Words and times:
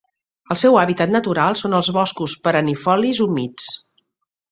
El 0.53 0.57
seu 0.59 0.77
hàbitat 0.83 1.11
natural 1.15 1.57
són 1.61 1.75
els 1.79 1.89
boscos 1.97 2.33
perennifolis 2.47 3.21
humits. 3.27 3.69